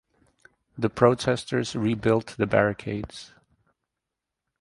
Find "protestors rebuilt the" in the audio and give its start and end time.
0.89-2.47